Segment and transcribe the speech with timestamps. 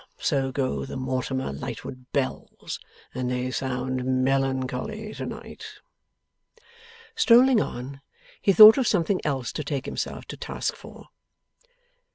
[0.17, 2.79] So go the Mortimer Lightwood bells,
[3.13, 5.75] and they sound melancholy to night.'
[7.15, 8.01] Strolling on,
[8.41, 11.09] he thought of something else to take himself to task for.